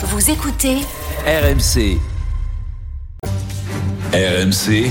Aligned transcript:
Vous 0.00 0.30
écoutez 0.30 0.76
RMC. 1.26 1.98
RMC. 4.12 4.88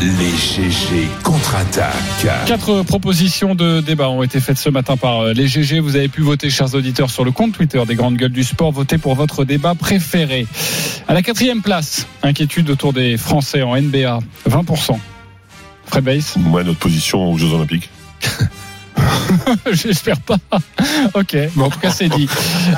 Les 0.00 0.36
GG 0.36 1.08
contre-attaquent. 1.22 2.26
Quatre 2.44 2.82
propositions 2.82 3.54
de 3.54 3.80
débat 3.80 4.08
ont 4.08 4.24
été 4.24 4.40
faites 4.40 4.58
ce 4.58 4.68
matin 4.68 4.96
par 4.96 5.20
euh, 5.20 5.32
les 5.32 5.46
GG. 5.46 5.78
Vous 5.78 5.94
avez 5.94 6.08
pu 6.08 6.22
voter, 6.22 6.50
chers 6.50 6.74
auditeurs, 6.74 7.08
sur 7.08 7.24
le 7.24 7.30
compte 7.30 7.52
Twitter 7.52 7.80
des 7.86 7.94
grandes 7.94 8.16
gueules 8.16 8.32
du 8.32 8.42
sport. 8.42 8.72
Votez 8.72 8.98
pour 8.98 9.14
votre 9.14 9.44
débat 9.44 9.76
préféré. 9.76 10.48
À 11.06 11.14
la 11.14 11.22
quatrième 11.22 11.62
place, 11.62 12.08
inquiétude 12.24 12.68
autour 12.68 12.92
des 12.92 13.16
Français 13.16 13.62
en 13.62 13.80
NBA. 13.80 14.18
20%. 14.50 14.98
Fred 15.86 16.02
Bass 16.02 16.36
Moi, 16.36 16.64
notre 16.64 16.80
position 16.80 17.30
aux 17.30 17.38
Jeux 17.38 17.52
Olympiques. 17.52 17.90
J'espère 19.72 20.20
pas. 20.20 20.36
Ok, 21.14 21.36
bon, 21.54 21.64
en 21.64 21.70
tout 21.70 21.78
cas, 21.78 21.90
c'est 21.90 22.08
dit. 22.08 22.28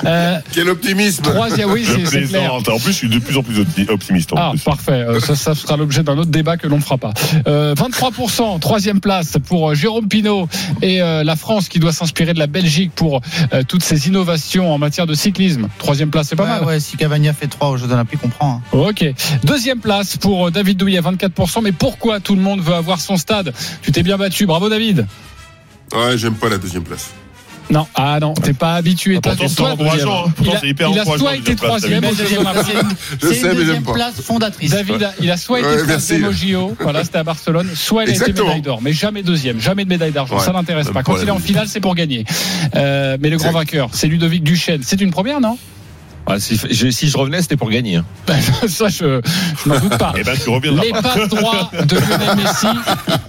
Euh, 0.05 0.39
Quel 0.53 0.69
optimisme 0.69 1.23
troisième, 1.23 1.71
oui, 1.71 1.85
c'est- 1.87 2.23
clair. 2.29 2.55
En 2.55 2.61
plus, 2.63 2.81
je 2.87 2.93
suis 2.93 3.09
de 3.09 3.19
plus 3.19 3.37
en 3.37 3.43
plus 3.43 3.61
opti- 3.61 3.89
optimiste. 3.89 4.33
en 4.33 4.37
Ah, 4.37 4.51
plus. 4.51 4.61
parfait. 4.63 4.93
Euh, 4.93 5.21
ça, 5.21 5.35
ça 5.37 5.55
sera 5.55 5.77
l'objet 5.77 6.03
d'un 6.03 6.17
autre 6.19 6.31
débat 6.31 6.57
que 6.57 6.67
l'on 6.67 6.77
ne 6.77 6.83
fera 6.83 6.99
pas. 6.99 7.13
Euh, 7.47 7.75
23%, 7.75 8.59
troisième 8.61 9.01
place 9.01 9.37
pour 9.47 9.71
euh, 9.71 9.75
Jérôme 9.75 10.09
Pinault 10.09 10.49
et 10.83 11.03
euh, 11.03 11.25
la 11.25 11.37
France 11.37 11.69
qui 11.69 11.79
doit 11.79 11.93
s'inspirer 11.93 12.35
de 12.35 12.39
la 12.39 12.47
Belgique 12.47 12.93
pour 12.95 13.21
euh, 13.53 13.63
toutes 13.67 13.83
ces 13.83 14.09
innovations 14.09 14.73
en 14.73 14.79
matière 14.79 15.07
de 15.07 15.15
cyclisme. 15.15 15.69
Troisième 15.79 16.11
place, 16.11 16.29
c'est 16.29 16.37
pas 16.37 16.45
Ouais, 16.45 16.49
mal. 16.51 16.65
ouais, 16.65 16.81
si 16.81 16.97
Cavani 16.97 17.29
a 17.29 17.33
fait 17.33 17.47
3 17.47 17.71
aux 17.71 17.77
Jeux 17.77 17.91
Olympiques, 17.91 18.21
on 18.25 18.29
prend. 18.29 18.63
hein. 18.73 18.77
Ok. 18.79 19.05
Deuxième 19.45 19.79
place 19.81 20.17
pour 20.17 20.51
David 20.51 20.77
Douillet, 20.79 21.01
24%. 21.01 21.63
Mais 21.63 21.73
pourquoi 21.73 22.21
tout 22.21 22.35
le 22.35 22.43
monde 22.43 22.61
veut 22.61 22.75
avoir 22.75 23.01
son 23.01 23.17
stade? 23.17 23.53
Tu 23.83 23.93
t'es 23.93 24.03
bien 24.03 24.17
battu. 24.17 24.47
Bravo, 24.47 24.69
David. 24.69 25.07
Ouais, 25.95 26.19
j'aime 26.19 26.35
pas 26.35 26.49
la 26.49 26.59
deuxième 26.59 26.83
place. 26.85 27.11
Non, 27.71 27.87
ah 27.95 28.19
non, 28.21 28.35
t'es 28.35 28.53
pas 28.53 28.75
habitué. 28.75 29.17
Ah, 29.17 29.21
pourtant, 29.23 29.39
Toi- 29.39 29.49
c'est 29.49 29.63
encourageant. 29.83 30.25
Pourtant, 30.37 30.53
il 30.53 30.57
a- 30.57 30.61
c'est 30.61 30.69
hyper 30.69 30.91
il 30.91 30.99
a 30.99 31.05
soit 31.07 31.35
été 31.37 31.57
troisième, 31.57 32.05
Je 32.15 33.27
C'est 33.27 33.35
sais, 33.35 33.41
une 33.41 33.43
mais 33.43 33.49
j'aime 33.49 33.55
deuxième 33.57 33.83
pas. 33.85 33.93
place 33.95 34.21
fondatrice. 34.21 34.71
David, 34.71 35.03
a- 35.03 35.15
il 35.19 35.31
a 35.31 35.37
soit 35.39 35.61
été 35.61 35.69
troisième 35.79 36.25
au 36.27 36.33
JO, 36.33 36.77
voilà, 36.81 37.05
c'était 37.05 37.19
à 37.19 37.23
Barcelone, 37.25 37.71
soit 37.75 38.05
il 38.05 38.11
a 38.11 38.13
été 38.15 38.33
médaille 38.35 38.61
d'or, 38.61 38.83
mais 38.83 38.93
jamais 38.93 39.23
deuxième, 39.23 39.61
jamais 39.61 39.85
de 39.85 39.89
médaille 39.89 40.13
d'argent. 40.13 40.37
Ouais, 40.37 40.45
ça 40.45 40.53
l'intéresse 40.53 40.85
même 40.87 40.95
pas. 40.95 41.03
Quand 41.03 41.17
il 41.23 41.27
est 41.27 41.31
en 41.31 41.39
finale, 41.39 41.67
c'est 41.69 41.81
pour 41.81 41.95
gagner. 41.95 42.27
Euh, 42.75 43.17
mais 43.19 43.31
le 43.31 43.39
grand 43.39 43.53
vainqueur, 43.53 43.89
c'est 43.93 44.09
Ludovic 44.09 44.43
Duchesne. 44.45 44.83
C'est 44.85 45.01
une 45.01 45.11
première, 45.11 45.41
non? 45.41 45.57
Ah, 46.27 46.41
si, 46.41 46.59
je, 46.71 46.91
si 46.91 47.09
je 47.09 47.17
revenais, 47.19 47.43
c'était 47.43 47.57
pour 47.57 47.69
gagner. 47.71 47.97
hein. 47.97 48.05
Ben, 48.27 48.39
Ça, 48.69 48.89
je, 48.89 49.21
je 49.63 49.69
n'en 49.69 49.79
doute 49.79 49.99
pas. 49.99 50.15
Eh 50.17 50.23
ben, 50.25 50.35
tu 50.37 50.51
Les 50.83 50.91
pas. 50.91 51.03
passes 51.03 51.29
droits 51.29 51.71
de 51.87 51.97
Lionel 51.97 52.37
Messi 52.37 52.67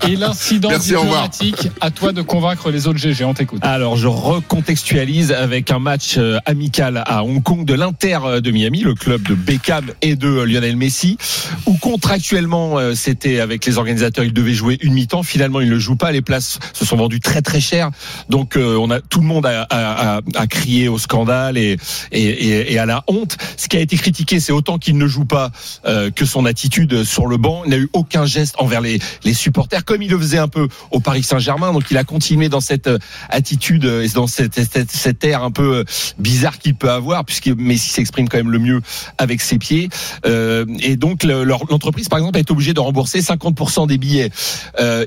et 0.08 0.16
l'incident 0.16 0.70
diplomatique. 0.78 1.70
À 1.82 1.92
toi 1.92 2.14
de 2.14 2.22
convaincre 2.22 2.72
les 2.72 2.88
autres 2.88 3.00
GG. 3.00 3.26
On 3.26 3.34
t'écoute. 3.34 3.60
Alors, 3.66 3.98
je 3.98 4.08
recontextualise 4.08 5.32
avec 5.34 5.72
un 5.72 5.80
match 5.80 6.16
euh, 6.18 6.38
amical 6.46 7.04
à 7.06 7.24
Hong 7.24 7.44
Kong 7.44 7.66
de 7.66 7.74
l'Inter 7.74 8.20
euh, 8.24 8.40
de 8.42 8.52
Miami, 8.52 8.82
le 8.82 8.94
club 8.96 9.22
de 9.24 9.36
Beckham 9.36 9.86
et 10.02 10.16
de 10.16 10.28
euh, 10.28 10.46
Lionel 10.46 10.78
Messi, 10.78 11.18
où 11.66 11.76
contractuellement, 11.78 12.80
euh, 12.80 12.94
c'était 12.96 13.42
avec 13.42 13.66
les 13.66 13.78
organisateurs, 13.78 14.24
ils 14.24 14.34
devaient 14.34 14.54
jouer 14.54 14.78
une 14.82 14.94
mi-temps. 14.94 15.24
Finalement, 15.24 15.60
ils 15.60 15.68
ne 15.68 15.74
le 15.74 15.80
jouent 15.80 15.98
pas. 15.98 16.12
Les 16.14 16.22
places 16.22 16.60
se 16.74 16.86
sont 16.86 16.96
vendues 16.96 17.20
très 17.20 17.42
très 17.42 17.60
cher. 17.60 17.90
Donc, 18.30 18.56
euh, 18.56 18.78
on 18.78 18.90
a 18.90 19.02
tout 19.02 19.20
le 19.20 19.28
monde 19.28 19.46
a, 19.46 19.64
a, 19.70 20.16
a- 20.18 20.22
a 20.36 20.48
crié 20.48 20.88
au 20.88 20.98
scandale 20.98 21.58
et, 21.58 21.78
et, 22.12 22.22
et, 22.24 22.74
et 22.74 22.80
à 22.86 22.88
la 22.88 23.04
honte. 23.08 23.38
Ce 23.58 23.68
qui 23.68 23.78
a 23.78 23.80
été 23.80 23.98
critiqué, 23.98 24.40
c'est 24.40 24.52
autant 24.52 24.78
qu'il 24.78 24.98
ne 24.98 25.08
joue 25.08 25.26
pas 25.26 25.52
euh, 25.86 26.12
que 26.12 26.26
son 26.26 26.46
attitude 26.46 27.04
sur 27.04 27.28
le 27.28 27.38
banc. 27.38 27.64
Il 27.66 27.72
n'a 27.72 27.78
eu 27.78 27.90
aucun 27.94 28.26
geste 28.26 28.56
envers 28.60 28.82
les, 28.82 29.00
supporters, 29.34 29.84
comme 29.84 30.02
il 30.02 30.10
le 30.10 30.18
faisait 30.18 30.38
un 30.38 30.48
peu 30.48 30.68
au 30.92 31.00
Paris 31.00 31.24
Saint-Germain. 31.24 31.74
Donc, 31.74 31.86
il 31.92 31.98
a 31.98 32.04
continué 32.04 32.48
dans 32.48 32.62
cette 32.62 32.88
euh, 32.88 33.00
attitude 33.30 33.86
et 33.86 34.08
dans 34.10 34.28
cette, 34.28 34.54
cette, 34.54 34.92
cet 34.92 35.24
air 35.24 35.44
un 35.44 35.52
peu 35.52 35.78
euh, 35.78 35.84
bizarre 36.20 36.60
qu'il 36.60 36.76
peut 36.76 36.92
avoir, 36.92 37.26
puisque 37.26 37.48
Messi 37.48 37.90
s'exprime 37.90 38.30
quand 38.30 38.38
même 38.38 38.52
le 38.52 38.60
mieux 38.60 38.82
avec 39.18 39.42
ses 39.42 39.58
pieds. 39.58 39.90
Et 40.26 40.96
donc, 40.96 41.24
l'entreprise, 41.24 42.08
par 42.08 42.20
exemple, 42.20 42.38
est 42.40 42.52
obligée 42.52 42.74
de 42.74 42.80
rembourser 42.80 43.20
50% 43.20 43.88
des 43.88 43.98
billets. 43.98 44.30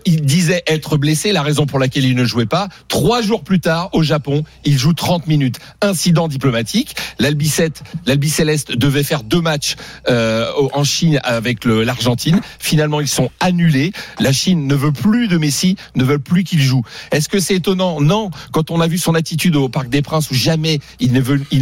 Il 0.05 0.23
disait 0.23 0.63
être 0.67 0.97
blessé, 0.97 1.33
la 1.33 1.43
raison 1.43 1.67
pour 1.67 1.79
laquelle 1.79 2.05
il 2.05 2.15
ne 2.15 2.25
jouait 2.25 2.47
pas. 2.47 2.69
Trois 2.89 3.23
jours 3.23 3.45
plus 3.45 3.61
tard, 3.61 3.91
au 3.93 4.03
Japon, 4.03 4.45
il 4.65 4.77
joue 4.79 4.93
30 4.93 5.27
minutes. 5.27 5.59
Incident 5.81 6.29
diplomatique. 6.29 6.97
L'Albicette, 7.69 7.83
l'Albicéleste 8.07 8.73
devait 8.73 9.03
faire 9.03 9.23
deux 9.23 9.41
matchs 9.41 9.77
euh, 10.09 10.51
en 10.73 10.85
Chine 10.85 11.21
avec 11.23 11.65
l'Argentine. 11.65 12.41
Finalement, 12.59 13.01
ils 13.01 13.09
sont 13.09 13.31
annulés. 13.41 13.93
La 14.21 14.33
Chine 14.33 14.67
ne 14.67 14.75
veut 14.75 14.93
plus 14.93 15.29
de 15.29 15.39
Messi, 15.39 15.77
ne 15.95 16.05
veut 16.05 16.19
plus 16.19 16.45
qu'il 16.45 16.61
joue. 16.61 16.83
Est-ce 17.11 17.29
que 17.29 17.41
c'est 17.41 17.57
étonnant? 17.57 18.01
Non. 18.01 18.31
Quand 18.53 18.71
on 18.71 18.81
a 18.81 18.87
vu 18.87 18.99
son 18.99 19.15
attitude 19.15 19.57
au 19.57 19.69
Parc 19.69 19.89
des 19.89 20.03
Princes, 20.03 20.31
où 20.31 20.35
jamais 20.35 20.81
il 21.01 21.13
n'est 21.13 21.21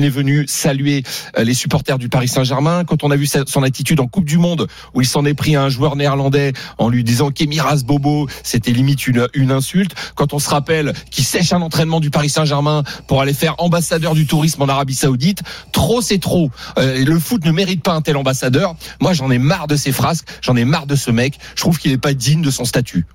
venu, 0.09 0.45
saluer 0.49 1.03
euh, 1.39 1.45
les 1.45 1.55
supporters 1.55 1.99
du 1.99 2.09
Paris 2.09 2.29
Saint-Germain, 2.29 2.85
quand 2.85 3.05
on 3.05 3.11
a 3.11 3.17
vu 3.17 3.27
son 3.47 3.63
attitude 3.63 4.01
en 4.01 4.07
Coupe 4.07 4.27
du 4.27 4.39
Monde, 4.39 4.69
où 4.95 5.01
il 5.01 5.07
s'en 5.07 5.25
est 5.25 5.35
pris 5.35 5.57
à 5.57 5.63
un 5.63 5.69
joueur 5.69 5.97
néerlandais 5.97 6.53
en 6.79 6.89
lui 6.89 7.05
disant 7.05 7.31
Kemiras 7.31 7.83
Bobo, 7.85 8.29
c'était 8.43 8.73
limite 8.73 9.07
une, 9.07 9.29
une 9.35 9.51
insulte. 9.51 9.95
Quand 10.15 10.33
on 10.33 10.39
se 10.39 10.51
rappelle 10.51 10.93
qu'il 11.11 11.25
sèche 11.25 11.53
un 11.53 11.63
entraînement 11.63 12.01
du 12.01 12.11
Paris 12.11 12.31
Saint-Germain 12.31 12.83
pour 13.07 13.21
aller 13.21 13.35
faire 13.35 13.55
ambassadeur 13.59 14.15
du 14.15 14.27
tourisme 14.27 14.63
en 14.63 14.69
Arabie 14.69 14.95
Saoudite, 14.95 15.43
trop 15.73 15.96
c'est 16.01 16.19
trop. 16.19 16.51
Euh, 16.79 17.05
le 17.05 17.19
foot 17.19 17.45
ne 17.45 17.53
mérite 17.53 17.83
pas 17.83 17.93
un 17.93 18.03
tel 18.03 18.17
ambassadeur. 18.17 18.77
Moi, 19.01 19.13
j'en 19.13 19.31
ai 19.31 19.39
marre 19.39 19.67
de 19.67 19.77
ces 19.77 19.93
frasques, 19.93 20.27
j'en 20.43 20.57
ai 20.57 20.65
marre 20.65 20.87
de 20.87 20.97
ce 20.97 21.11
mec. 21.11 21.39
Je 21.55 21.61
trouve 21.61 21.79
qu'il 21.79 21.91
n'est 21.91 21.99
pas 21.99 22.15
digne 22.15 22.43
de 22.43 22.51
son 22.51 22.65
statut. 22.65 23.07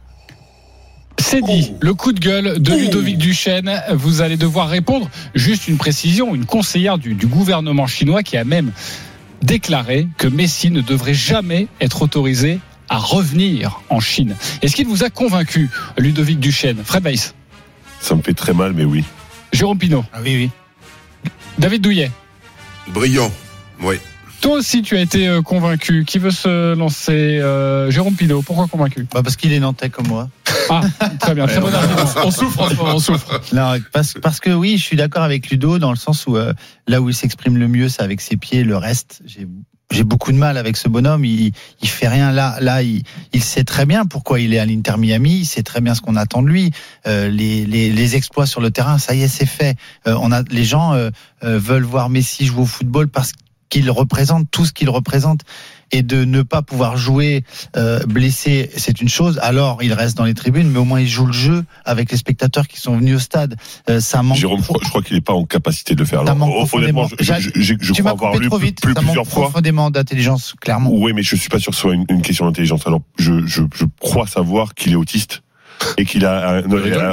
C'est 1.20 1.42
dit. 1.42 1.74
Le 1.82 1.94
coup 1.94 2.14
de 2.14 2.20
gueule 2.20 2.60
de 2.62 2.74
Ludovic 2.74 3.18
Duchesne. 3.18 3.82
Vous 3.94 4.22
allez 4.22 4.38
devoir 4.38 4.70
répondre. 4.70 5.10
Juste 5.36 5.68
une 5.68 5.78
précision. 5.78 6.34
Une 6.34 6.46
conseillère 6.46 6.98
du, 6.98 7.14
du 7.14 7.28
gouvernement 7.28 7.86
chinois 7.88 8.24
qui 8.24 8.38
a 8.38 8.44
même 8.44 8.72
déclaré 9.44 10.08
que 10.18 10.28
Messi 10.28 10.72
ne 10.72 10.82
devrait 10.82 11.14
jamais 11.14 11.68
être 11.80 12.02
autorisé 12.02 12.60
à 12.90 12.98
revenir 12.98 13.82
en 13.90 14.00
Chine. 14.00 14.36
Est-ce 14.62 14.76
qu'il 14.76 14.88
vous 14.88 15.04
a 15.04 15.10
convaincu, 15.10 15.70
Ludovic 15.98 16.40
Duchesne? 16.40 16.84
Fred 16.84 17.04
Weiss, 17.04 17.34
Ça 18.00 18.16
me 18.16 18.22
fait 18.22 18.34
très 18.34 18.54
mal, 18.54 18.74
mais 18.74 18.84
oui. 18.84 19.04
Jérôme 19.54 19.78
Pinault, 19.78 20.06
Ah 20.14 20.20
oui, 20.24 20.36
oui. 20.36 21.32
David 21.58 21.82
Douillet. 21.82 22.12
Brillant. 22.88 23.32
Oui. 23.82 23.96
Toi 24.42 24.56
aussi, 24.56 24.82
tu 24.82 24.98
as 24.98 25.02
été 25.02 25.28
euh, 25.28 25.44
convaincu. 25.44 26.04
Qui 26.04 26.18
veut 26.18 26.32
se 26.32 26.74
lancer 26.74 27.40
Euh, 27.40 27.92
Jérôme 27.92 28.16
Pinault, 28.16 28.42
pourquoi 28.42 28.68
convaincu? 28.68 29.06
Bah, 29.14 29.22
parce 29.24 29.36
qu'il 29.36 29.54
est 29.54 29.60
nantais 29.60 29.90
comme 29.90 30.08
moi. 30.08 30.30
Ah, 30.70 30.82
très 31.20 31.36
bien, 31.36 31.46
très 31.46 31.60
bon 31.62 31.72
argument. 31.74 32.06
On 32.26 32.32
souffre 32.32 32.70
on 32.82 33.00
souffre. 33.00 33.40
Non, 33.54 33.74
parce, 33.94 34.16
parce 34.22 34.40
que 34.40 34.50
oui, 34.50 34.78
je 34.78 34.84
suis 34.84 34.98
d'accord 34.98 35.24
avec 35.24 35.50
Ludo 35.52 35.78
dans 35.78 35.92
le 35.92 35.96
sens 35.98 36.26
où 36.26 36.38
euh, 36.38 36.54
là 36.88 37.02
où 37.02 37.10
il 37.10 37.16
s'exprime 37.16 37.58
le 37.58 37.68
mieux, 37.68 37.88
c'est 37.88 38.02
avec 38.02 38.20
ses 38.20 38.36
pieds. 38.36 38.64
Le 38.64 38.78
reste, 38.78 39.22
j'ai 39.26 39.48
j'ai 39.92 40.04
beaucoup 40.04 40.32
de 40.32 40.38
mal 40.38 40.58
avec 40.58 40.78
ce 40.78 40.88
bonhomme. 40.88 41.26
Il, 41.26 41.52
il 41.82 41.90
fait 41.90 42.08
rien 42.08 42.32
là. 42.32 42.58
Là, 42.62 42.82
il, 42.82 43.04
il 43.34 43.44
sait 43.44 43.64
très 43.64 43.86
bien 43.86 44.06
pourquoi 44.06 44.40
il 44.40 44.54
est 44.54 44.60
à 44.60 44.66
l'Inter 44.66 44.98
Miami. 44.98 45.40
Il 45.40 45.46
sait 45.46 45.64
très 45.64 45.82
bien 45.82 45.94
ce 45.94 46.02
qu'on 46.02 46.16
attend 46.16 46.42
de 46.42 46.48
lui. 46.48 46.72
Euh, 47.08 47.30
les, 47.30 47.66
les, 47.66 47.92
les 47.92 48.16
exploits 48.16 48.46
sur 48.46 48.62
le 48.62 48.72
terrain, 48.72 48.98
ça 48.98 49.14
y 49.14 49.22
est, 49.22 49.28
c'est 49.28 49.46
fait. 49.46 49.78
Euh, 50.08 50.16
on 50.20 50.32
a 50.32 50.44
les 50.50 50.64
gens 50.64 50.94
euh, 50.94 51.10
euh, 51.44 51.60
veulent 51.60 51.84
voir 51.84 52.10
Messi 52.10 52.46
jouer 52.46 52.62
au 52.62 52.66
football 52.66 53.08
parce 53.10 53.34
qu'il 53.70 53.90
représente 53.90 54.50
tout 54.52 54.66
ce 54.66 54.74
qu'il 54.74 54.90
représente 54.90 55.42
et 55.92 56.04
de 56.04 56.24
ne 56.26 56.42
pas 56.42 56.62
pouvoir 56.62 56.98
jouer 56.98 57.44
euh, 57.76 58.00
blessé, 58.06 58.70
c'est 58.78 59.02
une 59.02 59.10
chose. 59.10 59.40
Alors, 59.42 59.84
il 59.84 59.94
reste 59.94 60.18
dans 60.18 60.26
les 60.26 60.34
tribunes, 60.34 60.70
mais 60.70 60.80
au 60.80 60.86
moins 60.86 61.00
il 61.02 61.08
joue 61.08 61.26
le 61.26 61.34
jeu 61.34 61.66
avec 61.86 62.12
les 62.12 62.18
spectateurs 62.18 62.68
qui 62.68 62.80
sont 62.80 62.98
venus 62.98 63.16
au 63.16 63.20
stade. 63.20 63.56
Euh, 63.90 64.00
ça 64.00 64.24
manque. 64.24 64.38
Jérôme, 64.38 64.62
je 64.62 64.90
crois, 64.90 65.02
qu'il 65.02 65.16
n'est 65.16 65.22
pas 65.22 65.34
en 65.34 65.46
capacité 65.46 65.96
de 65.96 66.00
le 66.00 66.06
faire. 66.06 66.22
Honnêtement, 66.22 67.08
je, 67.20 67.34
je, 67.34 67.50
je- 67.56 67.74
je 67.80 67.94
tu 67.94 68.02
crois 68.02 68.12
avoir 68.14 68.36
lu 68.38 68.48
trop 68.48 68.58
vite. 68.58 68.82
plus- 68.82 68.94
ça 68.94 69.02
plusieurs 69.02 69.28
fois. 69.28 69.44
profondément 69.44 69.92
d'intelligence, 69.92 70.54
clairement. 70.60 70.90
Oui, 70.94 71.14
mais 71.14 71.24
je 71.24 71.36
suis 71.36 71.50
pas 71.50 71.60
sûr 71.60 71.72
que 71.72 71.76
ce 71.76 71.82
soit 71.82 71.94
une, 71.94 72.06
une 72.10 72.22
question 72.22 72.46
d'intelligence. 72.46 72.88
Alors, 72.88 73.02
je, 73.18 73.46
je, 73.46 73.64
je 73.76 73.86
crois 74.00 74.28
savoir 74.28 74.74
qu'il 74.76 74.94
est 74.94 74.96
autiste 74.96 75.42
et 75.98 76.06
qu'il 76.06 76.26
a. 76.26 76.64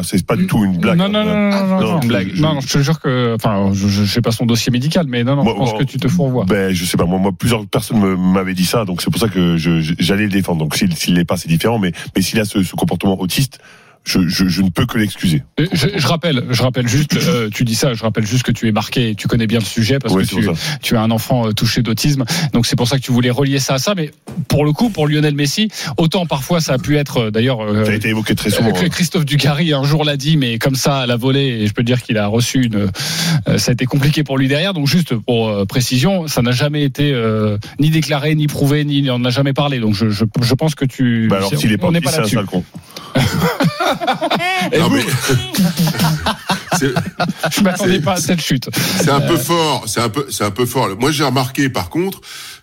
c'est 0.02 0.26
pas 0.26 0.36
du 0.36 0.46
tout 0.46 0.64
une 0.64 0.78
blague. 0.78 0.98
Non, 0.98 1.08
non, 1.08 1.24
non, 1.24 1.80
non, 1.80 2.00
une 2.00 2.08
blague. 2.08 2.38
Non, 2.38 2.54
non, 2.54 2.60
je 2.60 2.72
te 2.72 2.78
jure 2.78 3.00
que, 3.00 3.34
enfin, 3.34 3.70
je, 3.72 3.88
je 3.88 4.04
sais 4.04 4.20
pas 4.20 4.32
son 4.32 4.46
dossier 4.46 4.70
médical, 4.70 5.06
mais 5.08 5.24
non, 5.24 5.36
non, 5.36 5.44
je 5.44 5.54
pense 5.54 5.72
que 5.74 5.84
tu 5.84 5.98
te 5.98 6.08
fourvoies. 6.08 6.44
Ben, 6.46 6.72
je 6.72 6.84
sais 6.84 6.96
pas. 6.96 7.04
Moi, 7.04 7.18
moi 7.18 7.32
plusieurs 7.32 7.66
personnes 7.66 8.16
m'avaient 8.16 8.54
dit 8.54 8.66
ça, 8.66 8.84
donc 8.84 9.02
c'est 9.02 9.10
pour 9.10 9.20
ça 9.20 9.28
que 9.28 9.56
j'allais 9.56 10.24
le 10.24 10.30
défendre. 10.30 10.58
Donc, 10.58 10.74
s'il 10.76 10.94
s'il 10.96 11.14
l'est 11.14 11.24
pas, 11.24 11.36
c'est 11.36 11.48
différent. 11.48 11.78
Mais, 11.78 11.92
mais 12.14 12.22
s'il 12.22 12.40
a 12.40 12.44
ce, 12.44 12.62
ce 12.62 12.74
comportement 12.74 13.20
autiste, 13.20 13.58
je, 14.08 14.26
je, 14.26 14.48
je 14.48 14.62
ne 14.62 14.70
peux 14.70 14.86
que 14.86 14.96
l'excuser. 14.96 15.42
Euh, 15.60 15.66
Je, 15.72 15.86
je 15.96 16.06
rappelle, 16.06 16.44
je 16.50 16.62
rappelle 16.62 16.88
juste, 16.88 17.14
euh, 17.16 17.50
tu 17.52 17.64
dis 17.64 17.74
ça, 17.74 17.92
je 17.92 18.02
rappelle 18.02 18.26
juste 18.26 18.42
que 18.42 18.52
tu 18.52 18.66
es 18.66 18.72
marqué, 18.72 19.14
tu 19.14 19.28
connais 19.28 19.46
bien 19.46 19.58
le 19.58 19.64
sujet 19.64 19.98
parce 19.98 20.14
Ouais, 20.14 20.22
que 20.24 20.28
tu, 20.80 20.94
ça. 20.94 21.00
as 21.00 21.02
un 21.02 21.10
enfant 21.10 21.46
euh, 21.48 21.52
touché 21.52 21.82
d'autisme, 21.82 22.24
donc 22.54 22.66
c'est 22.66 22.76
pour 22.76 22.88
ça 22.88 22.96
que 22.96 23.02
tu 23.02 23.12
voulais 23.12 23.30
relier 23.30 23.58
ça 23.58 23.74
à 23.74 23.78
ça. 23.78 23.94
Mais 23.94 24.10
pour 24.48 24.64
le 24.64 24.72
coup, 24.72 24.88
pour 24.88 25.06
Lionel 25.06 25.34
Messi, 25.34 25.68
autant 25.98 26.24
parfois 26.24 26.60
ça 26.60 26.72
a 26.74 26.78
pu 26.78 26.96
être, 26.96 27.28
d'ailleurs, 27.30 27.60
euh, 27.62 27.84
Ça 27.84 27.90
a 27.90 27.94
été 27.94 28.08
évoqué 28.08 28.34
très 28.34 28.48
souvent. 28.50 28.70
euh. 28.70 28.88
Christophe 28.88 29.26
Dugarry 29.26 29.74
un 29.74 29.84
jour 29.84 30.04
l'a 30.04 30.16
dit, 30.16 30.36
mais 30.38 30.58
comme 30.58 30.74
ça 30.74 31.00
à 31.00 31.06
la 31.06 31.16
volée, 31.16 31.58
et 31.60 31.66
je 31.66 31.74
peux 31.74 31.82
dire 31.82 32.02
qu'il 32.02 32.16
a 32.16 32.26
reçu 32.26 32.64
une, 32.64 32.88
ça 33.58 33.70
a 33.70 33.72
été 33.72 33.84
compliqué 33.84 34.24
pour 34.24 34.38
lui 34.38 34.48
derrière. 34.48 34.72
Donc 34.72 34.86
juste 34.86 35.14
pour 35.14 35.66
précision, 35.66 36.26
ça 36.28 36.40
n'a 36.40 36.52
jamais 36.52 36.82
été 36.82 37.14
ni 37.78 37.90
déclaré, 37.90 38.34
ni 38.34 38.46
prouvé, 38.46 38.84
ni 38.84 39.10
on 39.10 39.18
n'a 39.18 39.30
jamais 39.30 39.52
parlé. 39.52 39.80
Donc 39.80 39.94
je, 39.94 40.54
pense 40.54 40.74
que 40.74 40.84
tu, 40.86 41.28
Bah 41.28 41.36
alors, 41.36 41.50
pas 41.50 41.56
on 41.82 41.92
n'est 41.92 42.00
pas 42.00 42.14
un 42.14 42.20
là-dessus. 42.20 42.38
Non, 44.78 44.88
vous, 44.88 44.96
mais- 44.96 45.04
c'est 46.78 46.92
Je 47.50 47.60
m'attendais 47.62 48.00
pas 48.00 48.12
à 48.14 48.20
cette 48.20 48.40
chute. 48.40 48.68
c'est 49.00 49.10
un 49.10 49.20
peu 49.20 49.36
fort. 49.36 49.84
C'est 49.86 50.00
un 50.00 50.08
peu, 50.08 50.26
c'est 50.30 50.44
un 50.44 50.50
peu 50.50 50.66
fort. 50.66 50.88
Moi, 50.98 51.10
j'ai 51.12 51.24
remarqué, 51.24 51.68
par 51.68 51.88
contre, 51.90 52.20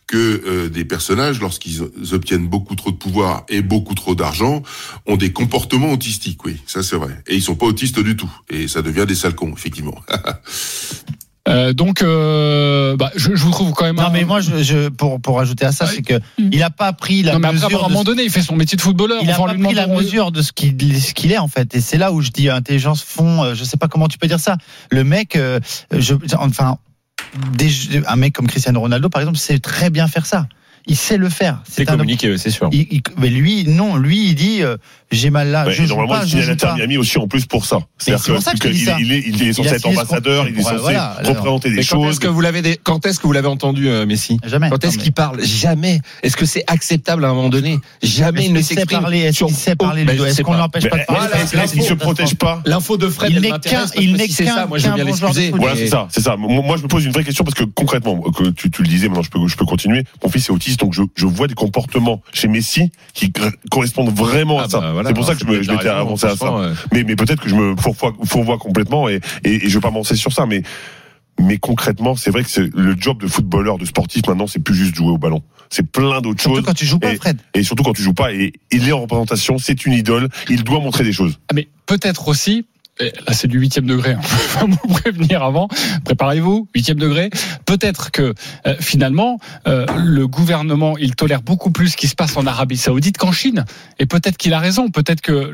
que 0.08 0.18
euh, 0.46 0.70
des 0.70 0.86
personnages, 0.86 1.40
lorsqu'ils 1.42 1.82
obtiennent 2.14 2.48
beaucoup 2.48 2.76
trop 2.76 2.92
de 2.92 2.96
pouvoir 2.96 3.44
et 3.50 3.62
beaucoup 3.62 3.96
trop 3.96 4.14
d'argent, 4.14 4.62
ont 5.08 5.18
des 5.18 5.32
comportements 5.34 5.92
autistiques. 5.92 6.46
Oui, 6.46 6.62
ça 6.68 6.84
c'est 6.84 6.96
vrai. 6.96 7.18
Et 7.28 7.36
ils 7.36 7.42
sont 7.42 7.56
pas 7.56 7.66
autistes 7.66 8.00
du 8.00 8.16
tout. 8.16 8.30
Et 8.50 8.68
ça 8.68 8.82
devient 8.84 9.06
des 9.08 9.16
sales 9.16 9.34
cons, 9.36 9.54
effectivement. 9.56 9.96
Euh, 11.56 11.74
donc, 11.74 12.02
euh, 12.02 12.96
bah, 12.98 13.12
je, 13.16 13.34
je 13.36 13.44
vous 13.44 13.52
trouve 13.52 13.72
quand 13.74 13.86
même. 13.86 13.96
Non, 13.96 14.04
un- 14.04 14.10
mais 14.10 14.24
moi, 14.26 14.42
je, 14.42 14.62
je, 14.62 14.90
pour, 14.90 15.22
pour 15.22 15.40
ajouter 15.40 15.66
à 15.66 15.72
ça, 15.72 15.86
Ouais. 15.86 15.92
c'est 15.96 16.02
que 16.02 16.20
il 16.38 16.62
a 16.62 16.70
pas 16.70 16.92
pris 16.94 17.24
la 17.24 17.34
non, 17.34 17.40
mais 17.40 17.48
après, 17.48 17.60
à 17.62 17.66
mesure 17.68 17.86
un 17.86 17.90
moment 17.90 18.04
donné, 18.04 18.24
il 18.24 18.30
fait 18.30 18.42
son 18.42 18.56
métier 18.56 18.76
de 18.76 18.82
footballeur. 18.82 19.20
Il 19.24 19.30
a 19.32 19.40
Enfin, 19.40 19.54
pas 19.54 19.60
pris 19.64 19.74
la 19.74 19.88
mesure 19.88 20.32
de 20.32 20.42
ce 20.42 20.52
qu'il 20.52 21.02
ce 21.02 21.14
qu'il 21.14 21.32
est 21.32 21.38
en 21.38 21.48
fait, 21.48 21.74
et 21.76 21.82
c'est 21.82 21.98
là 21.98 22.12
où 22.12 22.22
je 22.22 22.30
dis 22.32 22.50
intelligence 22.50 23.02
fond. 23.02 23.44
euh, 23.44 23.56
Je 23.56 23.64
sais 23.64 23.78
pas 23.78 23.88
comment 23.88 24.08
tu 24.08 24.18
peux 24.18 24.28
dire 24.28 24.40
ça. 24.40 24.58
Le 24.92 25.04
mec, 25.04 25.36
euh, 25.36 25.60
je, 25.92 26.14
enfin, 26.38 26.78
des, 27.54 27.70
un 28.08 28.16
mec 28.18 28.34
comme 28.34 28.48
Cristiano 28.48 28.80
Ronaldo 28.80 29.10
par 29.10 29.22
exemple, 29.22 29.38
sait 29.38 29.60
très 29.60 29.90
bien 29.90 30.08
faire 30.08 30.26
ça. 30.26 30.48
Il 30.88 30.96
sait 30.96 31.18
le 31.18 31.30
faire. 31.30 31.60
C'est 31.68 31.86
communiqué, 31.86 32.38
c'est 32.38 32.52
sûr. 32.52 32.70
il- 32.72 32.88
il- 32.92 33.02
mais 33.18 33.30
lui, 33.30 33.66
non, 33.68 33.96
lui, 33.98 34.30
il 34.30 34.36
dit 34.36 34.62
euh, 34.62 34.78
j'ai 35.12 35.30
mal 35.32 35.50
là, 35.50 35.66
Ouais, 35.66 35.74
je 35.74 35.84
normalement, 35.84 36.16
pas, 36.20 36.26
il 36.26 36.30
signe 36.30 36.56
à. 36.64 36.76
Miami 36.76 36.98
aussi 36.98 37.18
en 37.18 37.28
plus 37.28 37.46
pour 37.46 37.66
ça. 37.66 37.80
c'est 37.98 38.12
pour 38.14 38.42
ça 38.42 38.54
que 38.54 38.72
ça. 38.74 38.98
il 39.00 39.12
est, 39.12 39.24
il 39.26 39.42
est 39.42 39.54
censé 39.54 39.70
être 39.70 39.88
ambassadeur, 39.88 40.48
il 40.48 40.60
est 40.60 40.62
censé 40.62 40.76
Voilà, 40.78 41.18
représenter 41.24 41.70
des 41.70 41.78
Mais 41.78 41.84
quand 41.86 42.02
choses. 42.04 42.12
est-ce 42.12 42.20
que 42.20 42.28
vous 42.28 42.42
l'avez 42.42 42.62
des- 42.62 42.78
quand 42.84 43.06
est-ce 43.06 43.20
que 43.20 43.26
vous 43.28 43.34
l'avez 43.34 43.48
entendu 43.48 43.88
euh, 43.90 44.06
Messi? 44.06 44.38
Jamais. 44.46 44.70
Quand 44.70 44.84
est-ce 44.84 44.98
qu'il 44.98 45.12
parle? 45.14 45.44
Jamais. 45.44 46.02
Est-ce 46.22 46.38
que 46.38 46.46
c'est 46.46 46.64
acceptable 46.68 47.26
à 47.26 47.30
un 47.30 47.34
moment 47.34 47.50
donné? 47.50 47.80
Jamais 48.04 48.46
il 48.46 48.54
ne 48.54 48.62
s'exprime. 48.62 49.02
parler 49.02 49.20
Est-ce 49.22 49.44
qu'il 49.44 49.56
sait 49.56 49.76
parler 49.76 50.04
Est-ce 50.04 50.42
qu'on 50.44 50.54
l'empêche 50.54 50.88
pas 50.90 50.98
de 51.00 51.06
parler 51.06 51.28
Parce 51.32 51.52
que 51.52 51.58
l'info, 51.58 51.74
il 51.78 51.84
se 51.84 51.94
protège 51.94 52.36
pas. 52.36 52.62
L'info 52.66 52.98
de 52.98 53.10
Fred, 53.10 53.32
Il 53.32 53.42
n'est 53.42 53.50
qu'un- 53.60 54.66
moi 54.68 54.78
je 54.78 54.88
veux 54.88 54.94
bien 54.96 55.04
l'excuser. 55.04 55.52
Voilà, 55.52 55.76
c'est 55.76 55.88
ça, 55.88 56.08
c'est 56.12 56.22
ça. 56.22 56.36
Moi, 56.38 56.78
je 56.78 56.84
me 56.84 56.88
pose 56.88 57.06
une 57.06 57.12
vraie 57.12 57.24
question 57.24 57.44
parce 57.44 57.56
que 57.56 57.64
concrètement, 57.64 58.20
que 58.20 58.50
tu, 58.50 58.70
tu 58.70 58.82
le 58.84 58.88
disais, 58.88 59.08
maintenant 59.08 59.24
je 59.24 59.30
peux, 59.30 59.48
je 59.48 59.56
peux 59.56 59.66
continuer. 59.66 60.04
Mon 60.24 60.30
fils 60.30 60.48
est 60.50 60.52
autiste, 60.52 60.75
donc 60.78 60.94
je, 60.94 61.04
je 61.16 61.26
vois 61.26 61.48
des 61.48 61.54
comportements 61.54 62.22
chez 62.34 62.48
Messi 62.48 62.92
qui 63.14 63.32
correspondent 63.70 64.14
vraiment 64.16 64.60
à 64.60 64.64
Ah 64.66 64.70
ça. 64.70 64.80
bah 64.82 64.92
voilà, 64.94 65.10
c'est 65.10 65.16
pour 65.16 65.26
ça 65.26 65.34
que 65.36 65.40
je, 65.42 65.46
me, 65.46 65.60
m'étais 65.60 65.88
avancé 65.90 66.26
à 66.28 66.36
ça. 66.36 66.54
Mais, 66.94 67.04
mais 67.04 67.16
peut-être 67.16 67.42
que 67.42 67.50
je 67.50 67.56
me 67.56 67.76
fourvoie, 67.76 68.14
fourvoie 68.26 68.58
complètement 68.58 69.10
et, 69.10 69.20
et, 69.44 69.66
et 69.66 69.70
je 69.70 69.74
veux 69.76 69.82
pas 69.82 69.90
m'avancer 69.90 70.16
sur 70.16 70.32
ça. 70.34 70.46
Mais, 70.46 70.64
mais 71.40 71.58
concrètement, 71.58 72.16
c'est 72.16 72.32
vrai 72.32 72.44
que 72.44 72.50
c'est 72.50 72.74
le 72.76 72.96
job 72.98 73.22
de 73.22 73.28
footballeur, 73.28 73.78
de 73.78 73.86
sportif 73.86 74.24
maintenant, 74.28 74.48
c'est 74.48 74.60
plus 74.60 74.76
juste 74.76 74.96
jouer 74.96 75.12
au 75.12 75.18
ballon. 75.18 75.42
C'est 75.70 75.90
plein 75.90 76.22
d'autres 76.22 76.40
Surtout 76.42 76.58
choses. 76.58 76.66
quand 76.66 76.74
tu 76.74 76.86
joues 76.86 77.00
pas, 77.00 77.12
Et- 77.14 77.18
Fred. 77.18 77.38
Et 77.54 77.64
surtout 77.64 77.84
quand 77.84 77.94
tu 77.94 78.02
joues 78.04 78.14
pas. 78.14 78.32
Et 78.34 78.54
il 78.72 78.88
est 78.88 78.92
en 78.92 79.02
représentation, 79.02 79.58
c'est 79.58 79.86
une 79.86 79.94
idole. 79.94 80.30
Il 80.50 80.64
doit 80.64 80.80
montrer 80.80 81.04
des 81.04 81.12
choses. 81.12 81.38
Ah, 81.50 81.54
mais 81.54 81.68
peut-être 81.88 82.28
aussi. 82.28 82.66
Et 83.00 83.12
Là, 83.28 83.34
c'est 83.34 83.48
du 83.48 83.60
huitième 83.60 83.86
degré. 83.86 84.14
hein. 84.14 84.22
Faut 84.22 84.68
vous 84.68 84.94
prévenir 84.94 85.44
avant. 85.44 85.68
Préparez-vous, 86.06 86.68
huitième 86.74 86.98
degré. 86.98 87.30
Peut-être 87.66 88.12
que 88.12 88.34
euh, 88.68 88.76
finalement, 88.80 89.40
euh, 89.68 89.86
le 89.98 90.28
gouvernement, 90.28 90.98
il 90.98 91.16
tolère 91.16 91.42
beaucoup 91.42 91.72
plus 91.72 91.90
ce 91.90 91.98
qui 91.98 92.08
se 92.08 92.16
passe 92.16 92.38
en 92.38 92.46
Arabie 92.46 92.78
Saoudite 92.78 93.18
qu'en 93.18 93.32
Chine. 93.32 93.66
Et 94.00 94.06
peut-être 94.06 94.38
qu'il 94.38 94.54
a 94.54 94.60
raison. 94.60 94.90
Peut-être 94.90 95.22
que 95.22 95.54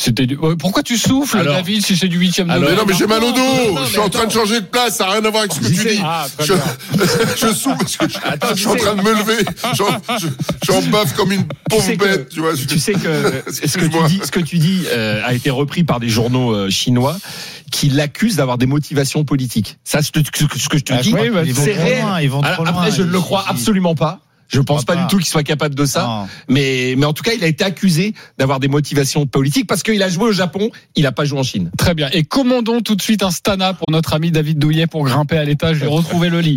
c'était. 0.00 0.26
du- 0.26 0.38
Euh, 0.42 0.56
Pourquoi 0.56 0.82
tu 0.82 0.96
souffles, 0.96 1.38
Alors- 1.38 1.54
David, 1.54 1.84
si 1.84 1.96
c'est 1.96 2.08
du 2.08 2.18
huitième 2.18 2.50
Alors- 2.50 2.62
degré 2.70 2.74
mais 2.74 2.80
non, 2.80 2.86
mais 2.88 2.94
j'ai 2.98 3.06
mal 3.06 3.22
au 3.22 3.32
dos. 3.32 3.74
non, 3.74 3.84
je 3.84 3.90
suis 3.90 3.98
en 3.98 4.08
train 4.08 4.26
de 4.26 4.32
changer 4.32 4.60
de 4.60 4.66
place. 4.66 4.96
Ça 4.96 5.04
n'a 5.06 5.12
rien 5.12 5.24
à 5.24 5.30
voir 5.30 5.42
avec 5.42 5.52
ce 5.52 5.60
que 5.60 5.66
tu 5.66 5.72
dis. 5.72 6.00
Ah, 6.04 6.26
Je, 6.40 6.52
je 7.36 7.52
souffle 7.52 7.76
parce 7.78 7.96
que 7.96 8.08
je, 8.08 8.16
Attends, 8.24 8.48
je 8.48 8.52
tu 8.54 8.58
suis 8.60 8.68
en 8.68 8.74
train 8.76 8.94
de 8.94 9.02
me 9.02 9.12
lever. 9.12 9.44
J'en, 9.74 9.86
je, 10.18 10.26
j'en 10.66 10.82
baffe 10.90 11.14
comme 11.14 11.32
une 11.32 11.44
pauvre 11.68 11.82
sais 11.82 11.96
que- 11.96 12.04
bête, 12.04 12.28
tu 12.28 12.40
vois. 12.40 12.54
Tu 12.54 12.78
sais 12.78 12.92
que 12.92 12.98
ce 13.66 13.78
que 13.78 13.84
tu 13.86 13.98
dis, 14.08 14.20
ce 14.24 14.30
que 14.30 14.40
tu 14.40 14.58
dis 14.58 14.84
euh, 14.90 15.20
a 15.24 15.34
été 15.34 15.50
repris 15.50 15.84
par 15.84 16.00
des 16.00 16.08
journaux 16.08 16.52
euh, 16.54 16.70
chinois 16.70 17.16
qui 17.70 17.88
l'accusent 17.88 18.36
d'avoir 18.36 18.58
des 18.58 18.66
motivations 18.66 19.24
politiques. 19.24 19.78
Ça, 19.84 20.02
ce 20.02 20.10
que, 20.10 20.20
je 20.20 20.78
te 20.82 20.92
Ah, 20.92 21.02
dis, 21.02 21.14
oui, 21.14 21.30
bah, 21.30 21.42
c'est 21.54 21.72
réel. 21.72 22.02
loin, 22.02 22.20
Ils 22.20 22.28
vont 22.30 22.40
Alors, 22.40 22.54
trop 22.56 22.64
loin. 22.64 22.72
après, 22.72 22.90
je 22.90 23.02
ne 23.02 23.10
le 23.12 23.20
crois 23.20 23.44
absolument 23.48 23.94
pas. 23.94 24.18
Je 24.50 24.60
pense 24.60 24.84
pas, 24.84 24.94
pas. 24.94 25.02
du 25.02 25.06
tout 25.08 25.16
qu'il 25.16 25.26
soit 25.26 25.42
capable 25.42 25.74
de 25.74 25.84
ça. 25.84 26.02
Non. 26.02 26.28
Mais, 26.48 26.94
mais 26.98 27.06
en 27.06 27.12
tout 27.12 27.22
cas, 27.22 27.32
il 27.32 27.44
a 27.44 27.46
été 27.46 27.64
accusé 27.64 28.14
d'avoir 28.36 28.60
des 28.60 28.68
motivations 28.68 29.26
politiques 29.26 29.66
parce 29.66 29.82
qu'il 29.82 30.02
a 30.02 30.08
joué 30.08 30.24
au 30.24 30.32
Japon, 30.32 30.70
il 30.96 31.04
n'a 31.04 31.12
pas 31.12 31.24
joué 31.24 31.38
en 31.38 31.42
Chine. 31.44 31.70
Très 31.78 31.94
bien. 31.94 32.08
Et 32.12 32.24
commandons 32.24 32.80
tout 32.80 32.96
de 32.96 33.02
suite 33.02 33.22
un 33.22 33.30
Stana 33.30 33.74
pour 33.74 33.86
notre 33.90 34.12
ami 34.12 34.30
David 34.30 34.58
Douillet 34.58 34.86
pour 34.86 35.04
grimper 35.04 35.38
à 35.38 35.44
l'étage 35.44 35.82
et 35.82 35.86
retrouver 35.86 36.28
le 36.28 36.40
lit. 36.40 36.56